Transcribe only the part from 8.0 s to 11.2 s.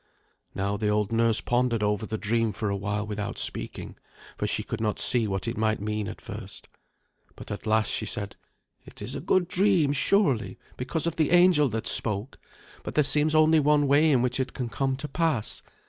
said, "It is a good dream surely, because of